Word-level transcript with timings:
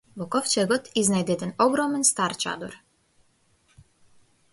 Во 0.19 0.25
ковчегот 0.35 0.87
изнајде 1.01 1.35
еден 1.37 1.53
огромен 1.65 2.07
стар 2.11 2.35
чадор. 2.45 2.73